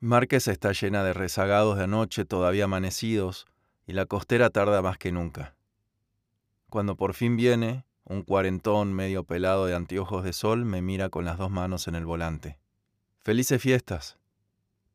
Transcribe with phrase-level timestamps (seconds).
[0.00, 3.46] Márquez está llena de rezagados de anoche todavía amanecidos
[3.86, 5.54] y la costera tarda más que nunca.
[6.68, 11.24] Cuando por fin viene, un cuarentón medio pelado de anteojos de sol me mira con
[11.24, 12.58] las dos manos en el volante.
[13.22, 14.18] Felices fiestas.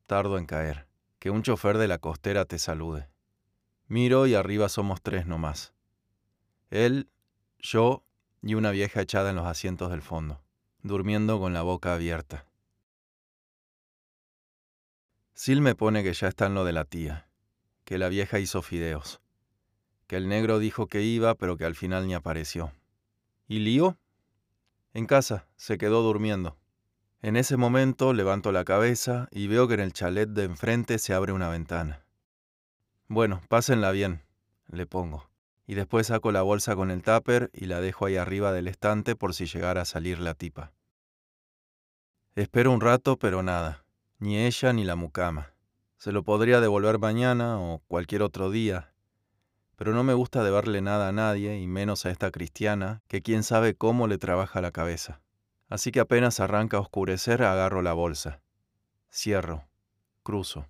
[0.06, 0.86] Tardo en caer.
[1.18, 3.08] Que un chofer de la costera te salude.
[3.88, 5.74] Miro y arriba somos tres nomás.
[6.70, 7.08] Él,
[7.58, 8.04] yo
[8.40, 10.42] y una vieja echada en los asientos del fondo,
[10.82, 12.46] durmiendo con la boca abierta.
[15.42, 17.26] Sil me pone que ya está en lo de la tía,
[17.84, 19.20] que la vieja hizo fideos,
[20.06, 22.72] que el negro dijo que iba, pero que al final ni apareció.
[23.48, 23.98] ¿Y Lío?
[24.94, 26.56] En casa, se quedó durmiendo.
[27.22, 31.12] En ese momento levanto la cabeza y veo que en el chalet de enfrente se
[31.12, 32.06] abre una ventana.
[33.08, 34.22] Bueno, pásenla bien,
[34.68, 35.28] le pongo
[35.66, 39.16] y después saco la bolsa con el tupper y la dejo ahí arriba del estante
[39.16, 40.72] por si llegara a salir la tipa.
[42.36, 43.81] Espero un rato, pero nada,
[44.22, 45.52] ni ella ni la mucama.
[45.98, 48.94] Se lo podría devolver mañana o cualquier otro día,
[49.74, 53.42] pero no me gusta deberle nada a nadie, y menos a esta cristiana, que quién
[53.42, 55.20] sabe cómo le trabaja la cabeza.
[55.68, 58.40] Así que apenas arranca a oscurecer, agarro la bolsa.
[59.12, 59.66] Cierro.
[60.22, 60.68] Cruzo.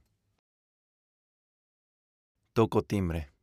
[2.55, 3.35] Toco timbre.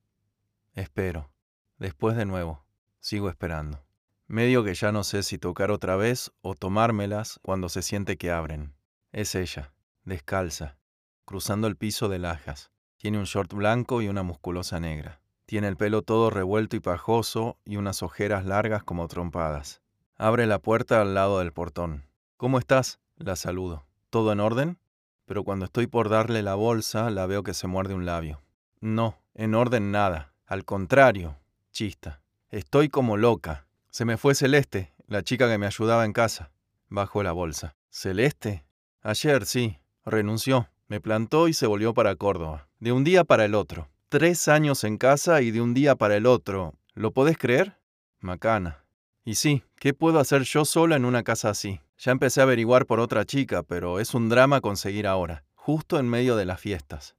[0.74, 1.32] Espero.
[1.78, 2.66] Después de nuevo,
[3.00, 3.86] sigo esperando.
[4.26, 8.32] Medio que ya no sé si tocar otra vez o tomármelas cuando se siente que
[8.32, 8.74] abren.
[9.12, 9.72] Es ella,
[10.04, 10.78] descalza,
[11.26, 12.72] cruzando el piso de lajas.
[12.98, 15.22] Tiene un short blanco y una musculosa negra.
[15.46, 19.82] Tiene el pelo todo revuelto y pajoso y unas ojeras largas como trompadas.
[20.16, 22.06] Abre la puerta al lado del portón.
[22.38, 23.00] ¿Cómo estás?
[23.16, 23.86] La saludo.
[24.10, 24.80] ¿Todo en orden?
[25.26, 28.42] Pero cuando estoy por darle la bolsa, la veo que se muerde un labio.
[28.82, 30.34] No, en orden nada.
[30.46, 31.38] Al contrario,
[31.72, 32.22] Chista.
[32.50, 33.68] Estoy como loca.
[33.90, 36.52] Se me fue Celeste, la chica que me ayudaba en casa.
[36.90, 37.76] Bajo la bolsa.
[37.90, 38.66] ¿Celeste?
[39.02, 39.80] Ayer, sí.
[40.10, 40.70] Renunció.
[40.88, 42.68] Me plantó y se volvió para Córdoba.
[42.80, 43.90] De un día para el otro.
[44.10, 46.74] Tres años en casa y de un día para el otro.
[46.94, 47.78] ¿Lo podés creer?
[48.20, 48.84] Macana.
[49.24, 51.80] Y sí, ¿qué puedo hacer yo sola en una casa así?
[51.98, 56.10] Ya empecé a averiguar por otra chica, pero es un drama conseguir ahora, justo en
[56.10, 57.16] medio de las fiestas.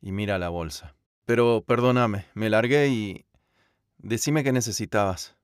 [0.00, 0.96] Y mira la bolsa.
[1.24, 3.24] Pero perdóname, me largué y
[4.02, 5.36] Decime qué necesitabas.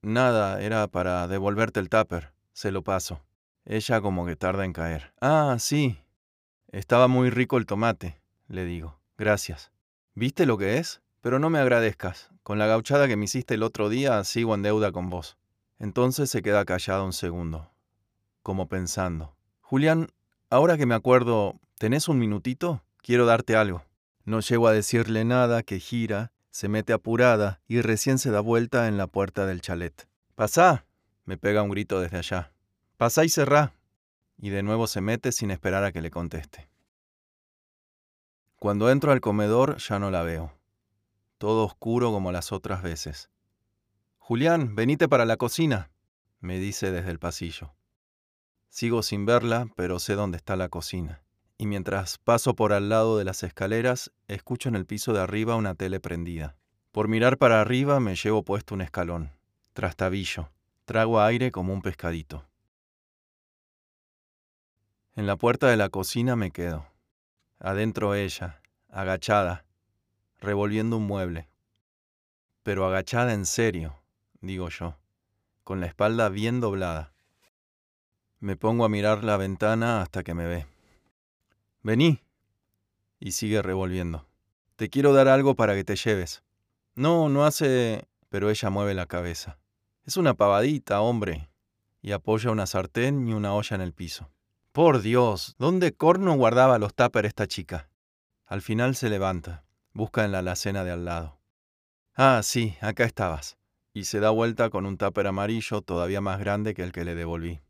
[0.00, 2.32] Nada, era para devolverte el tupper.
[2.54, 3.20] Se lo paso.
[3.66, 5.12] Ella como que tarda en caer.
[5.20, 5.98] Ah, sí.
[6.72, 9.00] Estaba muy rico el tomate, le digo.
[9.18, 9.72] Gracias.
[10.14, 11.02] ¿Viste lo que es?
[11.20, 12.30] Pero no me agradezcas.
[12.44, 15.36] Con la gauchada que me hiciste el otro día, sigo en deuda con vos.
[15.80, 17.72] Entonces se queda callado un segundo,
[18.42, 19.34] como pensando.
[19.60, 20.08] Julián,
[20.48, 22.84] ahora que me acuerdo, ¿tenés un minutito?
[22.98, 23.82] Quiero darte algo.
[24.24, 28.86] No llego a decirle nada, que gira, se mete apurada y recién se da vuelta
[28.86, 30.08] en la puerta del chalet.
[30.36, 30.86] ¡Pasá!
[31.24, 32.52] me pega un grito desde allá.
[32.96, 33.74] ¡Pasá y cerrá!
[34.40, 36.68] Y de nuevo se mete sin esperar a que le conteste.
[38.56, 40.52] Cuando entro al comedor ya no la veo.
[41.38, 43.30] Todo oscuro como las otras veces.
[44.18, 45.90] Julián, venite para la cocina,
[46.40, 47.74] me dice desde el pasillo.
[48.68, 51.22] Sigo sin verla, pero sé dónde está la cocina
[51.60, 55.56] y mientras paso por al lado de las escaleras, escucho en el piso de arriba
[55.56, 56.56] una tele prendida.
[56.90, 59.32] Por mirar para arriba me llevo puesto un escalón.
[59.74, 60.50] Trastabillo.
[60.86, 62.46] Trago aire como un pescadito.
[65.20, 66.86] En la puerta de la cocina me quedo.
[67.58, 69.66] Adentro ella, agachada,
[70.38, 71.50] revolviendo un mueble.
[72.62, 74.00] Pero agachada en serio,
[74.40, 74.96] digo yo,
[75.62, 77.12] con la espalda bien doblada.
[78.38, 80.66] Me pongo a mirar la ventana hasta que me ve.
[81.82, 82.22] Vení.
[83.18, 84.26] Y sigue revolviendo.
[84.76, 86.42] Te quiero dar algo para que te lleves.
[86.94, 88.08] No, no hace...
[88.30, 89.58] Pero ella mueve la cabeza.
[90.06, 91.50] Es una pavadita, hombre.
[92.00, 94.30] Y apoya una sartén y una olla en el piso.
[94.72, 97.88] Por Dios, ¿dónde corno guardaba los tuppers esta chica?
[98.46, 99.64] Al final se levanta,
[99.94, 101.40] busca en la alacena de al lado.
[102.14, 103.58] Ah, sí, acá estabas.
[103.92, 107.16] Y se da vuelta con un tupper amarillo todavía más grande que el que le
[107.16, 107.60] devolví.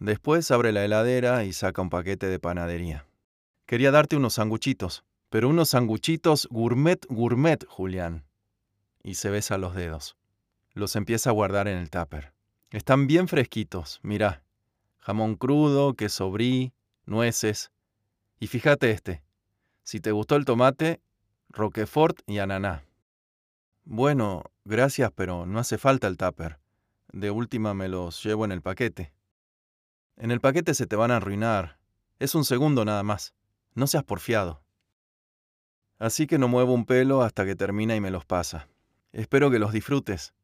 [0.00, 3.06] Después abre la heladera y saca un paquete de panadería.
[3.64, 8.24] Quería darte unos sanguchitos, pero unos sanguchitos gourmet gourmet, Julián.
[9.04, 10.16] Y se besa los dedos.
[10.72, 12.32] Los empieza a guardar en el tupper.
[12.72, 14.42] Están bien fresquitos, mirá.
[15.00, 16.32] Jamón crudo, queso
[17.06, 17.72] nueces.
[18.38, 19.22] Y fíjate este.
[19.82, 21.00] Si te gustó el tomate,
[21.48, 22.84] roquefort y ananá.
[23.84, 26.60] Bueno, gracias, pero no hace falta el tupper.
[27.12, 29.12] De última me los llevo en el paquete.
[30.16, 31.78] En el paquete se te van a arruinar.
[32.18, 33.34] Es un segundo nada más.
[33.74, 34.62] No seas porfiado.
[35.98, 38.68] Así que no muevo un pelo hasta que termina y me los pasa.
[39.12, 40.34] Espero que los disfrutes.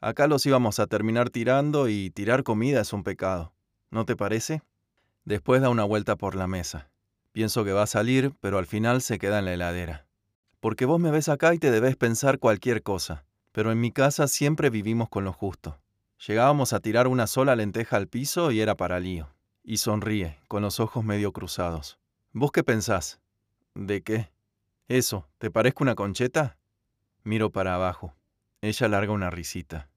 [0.00, 3.52] Acá los íbamos a terminar tirando y tirar comida es un pecado.
[3.90, 4.62] ¿No te parece?
[5.24, 6.90] Después da una vuelta por la mesa.
[7.32, 10.06] Pienso que va a salir, pero al final se queda en la heladera.
[10.60, 14.28] Porque vos me ves acá y te debes pensar cualquier cosa, pero en mi casa
[14.28, 15.80] siempre vivimos con lo justo.
[16.26, 19.34] Llegábamos a tirar una sola lenteja al piso y era para lío.
[19.62, 21.98] Y sonríe, con los ojos medio cruzados.
[22.32, 23.20] ¿Vos qué pensás?
[23.74, 24.30] ¿De qué?
[24.88, 26.58] Eso, ¿te parezco una concheta?
[27.22, 28.14] Miro para abajo.
[28.60, 29.88] Ella larga una risita.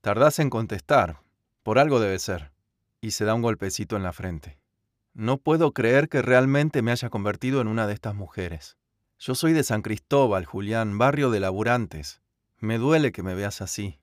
[0.00, 1.20] Tardás en contestar.
[1.62, 2.52] Por algo debe ser.
[3.00, 4.58] Y se da un golpecito en la frente.
[5.14, 8.76] No puedo creer que realmente me haya convertido en una de estas mujeres.
[9.18, 12.22] Yo soy de San Cristóbal, Julián, barrio de laburantes.
[12.58, 13.98] Me duele que me veas así.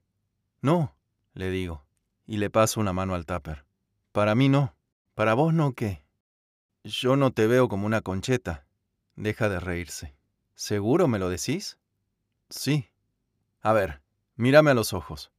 [0.62, 0.96] No,
[1.34, 1.86] le digo,
[2.26, 3.66] y le paso una mano al tupper.
[4.12, 4.76] Para mí no.
[5.14, 6.04] Para vos no qué.
[6.84, 8.66] Yo no te veo como una concheta.
[9.16, 10.16] Deja de reírse.
[10.56, 11.80] ¿Seguro me lo decís?
[12.50, 12.90] Sí.
[13.62, 14.02] A ver,
[14.36, 15.32] mírame a los ojos.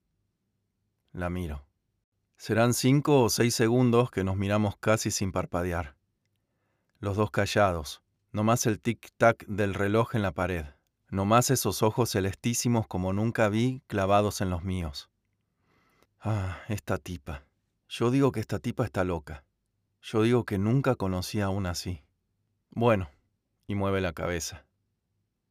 [1.12, 1.65] La miro.
[2.36, 5.96] Serán cinco o seis segundos que nos miramos casi sin parpadear.
[7.00, 8.02] Los dos callados,
[8.32, 10.66] no más el tic-tac del reloj en la pared,
[11.08, 15.10] no más esos ojos celestísimos como nunca vi clavados en los míos.
[16.20, 17.44] Ah, esta tipa.
[17.88, 19.44] Yo digo que esta tipa está loca.
[20.02, 22.02] Yo digo que nunca conocí a una así.
[22.70, 23.08] Bueno,
[23.66, 24.66] y mueve la cabeza.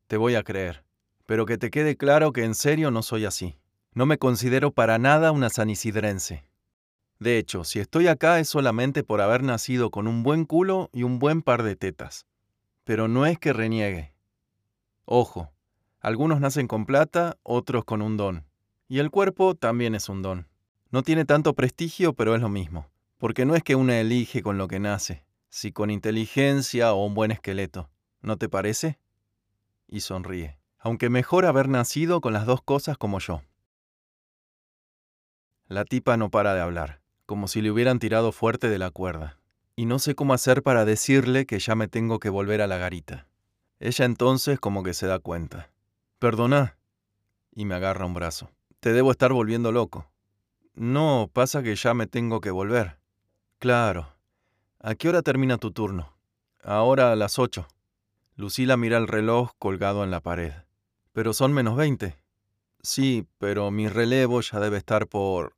[0.08, 0.84] Te voy a creer,
[1.26, 3.58] pero que te quede claro que en serio no soy así.
[3.94, 6.46] No me considero para nada una sanisidrense.
[7.20, 11.04] De hecho, si estoy acá es solamente por haber nacido con un buen culo y
[11.04, 12.26] un buen par de tetas.
[12.84, 14.14] Pero no es que reniegue.
[15.06, 15.52] Ojo,
[16.00, 18.46] algunos nacen con plata, otros con un don.
[18.88, 20.48] Y el cuerpo también es un don.
[20.92, 22.88] No tiene tanto prestigio, pero es lo mismo.
[23.18, 27.14] Porque no es que una elige con lo que nace, si con inteligencia o un
[27.16, 27.90] buen esqueleto.
[28.22, 29.00] ¿No te parece?
[29.88, 30.60] Y sonríe.
[30.78, 33.42] Aunque mejor haber nacido con las dos cosas como yo.
[35.68, 39.40] La tipa no para de hablar, como si le hubieran tirado fuerte de la cuerda.
[39.76, 42.78] Y no sé cómo hacer para decirle que ya me tengo que volver a la
[42.78, 43.28] garita.
[43.80, 45.70] Ella entonces como que se da cuenta.
[46.20, 46.78] Perdona.
[47.52, 48.50] Y me agarra un brazo.
[48.80, 50.10] Te debo estar volviendo loco.
[50.74, 53.00] No, pasa que ya me tengo que volver.
[53.60, 54.14] Claro.
[54.80, 56.16] ¿A qué hora termina tu turno?
[56.64, 57.68] Ahora a las ocho.
[58.36, 60.54] Lucila mira el reloj colgado en la pared.
[61.14, 62.18] Pero son menos veinte.
[62.82, 65.55] Sí, pero mi relevo ya debe estar por...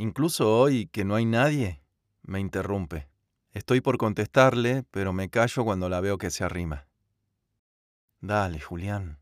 [0.00, 1.82] Incluso hoy, que no hay nadie,
[2.22, 3.08] me interrumpe.
[3.50, 6.86] Estoy por contestarle, pero me callo cuando la veo que se arrima.
[8.20, 9.18] Dale, Julián.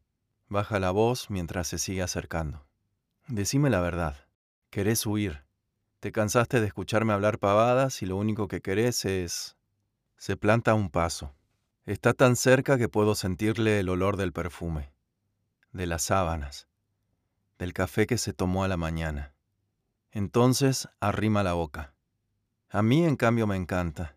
[0.48, 2.66] Baja la voz mientras se sigue acercando.
[3.26, 4.28] Decime la verdad.
[4.68, 5.46] Querés huir.
[6.00, 9.56] Te cansaste de escucharme hablar pavadas y lo único que querés es...
[10.18, 11.34] Se planta un paso.
[11.86, 14.92] Está tan cerca que puedo sentirle el olor del perfume,
[15.72, 16.68] de las sábanas,
[17.58, 19.35] del café que se tomó a la mañana.
[20.16, 21.92] Entonces arrima la boca.
[22.70, 24.16] A mí, en cambio, me encanta.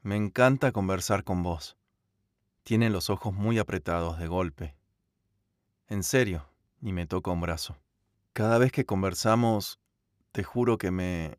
[0.00, 1.76] Me encanta conversar con vos.
[2.62, 4.76] Tiene los ojos muy apretados de golpe.
[5.88, 6.46] En serio,
[6.80, 7.76] y me toca un brazo.
[8.32, 9.78] Cada vez que conversamos,
[10.32, 11.38] te juro que me...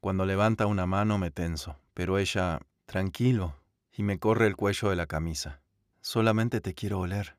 [0.00, 3.54] Cuando levanta una mano me tenso, pero ella, tranquilo,
[3.92, 5.62] y me corre el cuello de la camisa.
[6.00, 7.36] Solamente te quiero oler.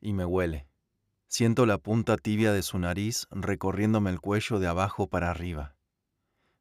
[0.00, 0.66] Y me huele.
[1.28, 5.74] Siento la punta tibia de su nariz recorriéndome el cuello de abajo para arriba.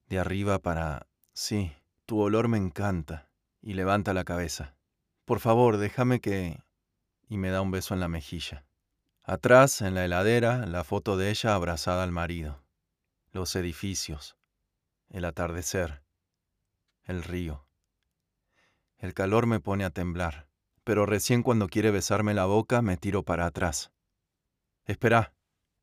[0.08, 1.08] De arriba para...
[1.34, 1.72] Sí,
[2.06, 3.30] tu olor me encanta.
[3.62, 4.76] Y levanta la cabeza.
[5.26, 6.62] Por favor, déjame que...
[7.28, 8.66] Y me da un beso en la mejilla.
[9.24, 12.64] Atrás, en la heladera, la foto de ella abrazada al marido.
[13.32, 14.38] Los edificios.
[15.10, 16.04] El atardecer.
[17.04, 17.66] El río.
[18.98, 20.48] El calor me pone a temblar,
[20.84, 23.92] pero recién cuando quiere besarme la boca me tiro para atrás.
[24.86, 25.34] Espera.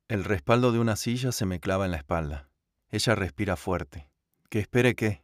[0.07, 2.49] El respaldo de una silla se me clava en la espalda.
[2.89, 4.09] Ella respira fuerte.
[4.49, 5.23] ¿Que espere qué?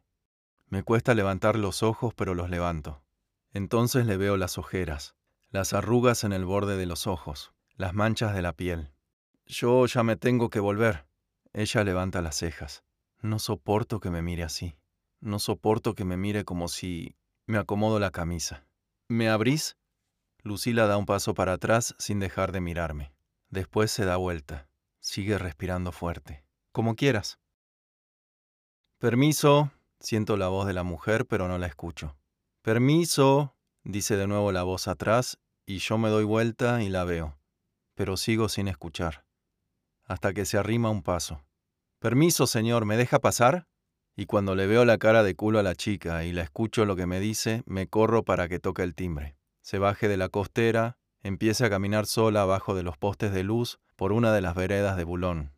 [0.68, 3.02] Me cuesta levantar los ojos, pero los levanto.
[3.54, 5.16] Entonces le veo las ojeras,
[5.50, 8.92] las arrugas en el borde de los ojos, las manchas de la piel.
[9.46, 11.08] Yo ya me tengo que volver.
[11.54, 12.84] Ella levanta las cejas.
[13.22, 14.76] No soporto que me mire así.
[15.22, 17.16] No soporto que me mire como si...
[17.48, 18.68] Me acomodo la camisa.
[19.08, 19.78] ¿Me abrís?
[20.44, 23.12] Lucila da un paso para atrás sin dejar de mirarme.
[23.50, 24.68] Después se da vuelta.
[25.00, 26.44] Sigue respirando fuerte.
[26.72, 27.40] Como quieras.
[28.98, 29.72] Permiso.
[30.00, 32.18] Siento la voz de la mujer, pero no la escucho.
[32.62, 33.56] Permiso.
[33.84, 37.40] dice de nuevo la voz atrás, y yo me doy vuelta y la veo
[38.00, 39.26] pero sigo sin escuchar,
[40.06, 41.44] hasta que se arrima un paso.
[42.00, 43.68] Permiso, señor, ¿me deja pasar?
[44.16, 46.96] Y cuando le veo la cara de culo a la chica y la escucho lo
[46.96, 49.36] que me dice, me corro para que toque el timbre.
[49.60, 53.80] Se baje de la costera, empiece a caminar sola abajo de los postes de luz
[53.96, 55.52] por una de las veredas de Bulón.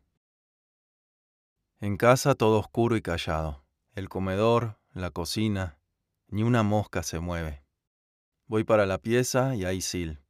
[1.80, 3.64] En casa todo oscuro y callado.
[3.94, 5.78] El comedor, la cocina,
[6.28, 7.64] ni una mosca se mueve.
[8.46, 10.22] Voy para la pieza y hay Sil,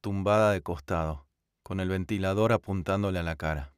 [0.00, 1.26] tumbada de costado,
[1.62, 3.74] con el ventilador apuntándole a la cara.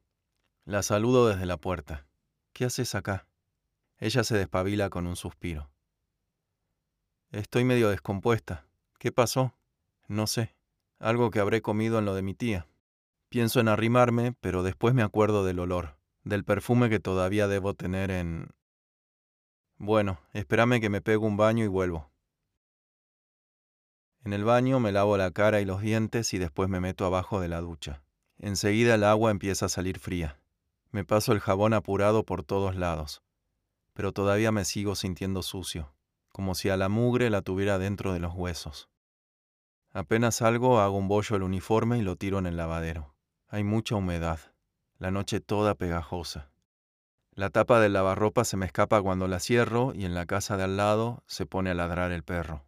[0.65, 2.07] La saludo desde la puerta.
[2.53, 3.27] ¿Qué haces acá?
[3.99, 5.69] Ella se despabila con un suspiro.
[7.29, 8.65] Estoy medio descompuesta.
[8.97, 9.53] ¿Qué pasó?
[10.07, 10.54] No sé.
[10.99, 12.67] Algo que habré comido en lo de mi tía.
[13.29, 18.11] Pienso en arrimarme, pero después me acuerdo del olor, del perfume que todavía debo tener
[18.11, 18.49] en...
[19.77, 22.09] Bueno, espérame que me pego un baño y vuelvo.
[24.23, 27.41] En el baño me lavo la cara y los dientes y después me meto abajo
[27.41, 28.01] de la ducha.
[28.39, 30.39] Enseguida el agua empieza a salir fría.
[30.91, 33.21] Me paso el jabón apurado por todos lados,
[33.93, 35.93] pero todavía me sigo sintiendo sucio,
[36.29, 38.89] como si a la mugre la tuviera dentro de los huesos.
[39.95, 43.15] Apenas salgo, hago un bollo el uniforme y lo tiro en el lavadero.
[43.47, 44.41] Hay mucha humedad,
[44.97, 46.51] la noche toda pegajosa.
[47.31, 50.63] La tapa del lavarropa se me escapa cuando la cierro y en la casa de
[50.63, 52.65] al lado se pone a ladrar el perro.